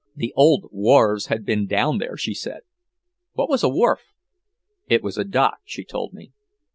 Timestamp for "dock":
5.23-5.59